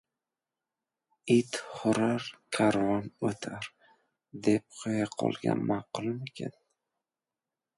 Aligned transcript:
«It 1.33 1.59
hurar, 1.73 2.23
karvon 2.57 3.05
o‘tar», 3.29 3.69
deb 4.49 4.65
qo‘ya 4.79 5.07
qolgan 5.21 5.63
ma’qulmikin... 5.69 6.61